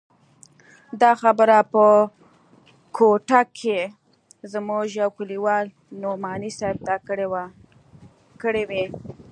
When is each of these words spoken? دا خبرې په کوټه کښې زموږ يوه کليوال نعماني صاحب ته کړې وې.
دا 1.01 1.11
خبرې 1.21 1.59
په 1.71 1.85
کوټه 2.97 3.41
کښې 3.57 3.81
زموږ 4.53 4.85
يوه 5.01 5.15
کليوال 5.17 5.65
نعماني 6.01 6.51
صاحب 6.59 6.77
ته 6.87 6.95
کړې 8.45 8.63
وې. 8.69 8.85